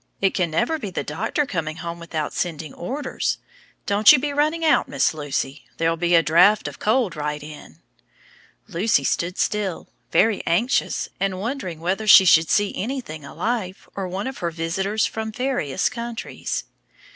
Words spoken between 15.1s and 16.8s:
various countries.